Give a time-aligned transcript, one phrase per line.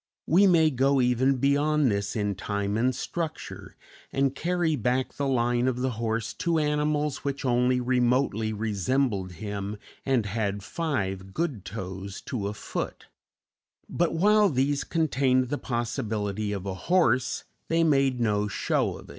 [0.25, 3.75] We may go even beyond this in time and structure,
[4.11, 9.77] and carry back the line of the horse to animals which only remotely resembled him
[10.03, 13.09] and had five good toes to a foot;
[13.87, 19.09] but while these contained the possibility of a horse, they made no show of it.